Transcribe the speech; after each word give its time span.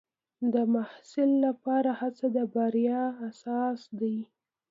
د 0.53 0.55
محصل 0.73 1.29
لپاره 1.45 1.91
هڅه 2.01 2.25
د 2.35 2.37
بریا 2.53 3.03
اساس 3.27 3.79
دی. 3.99 4.17